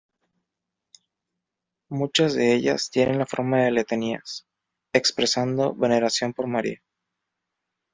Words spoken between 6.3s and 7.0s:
por María.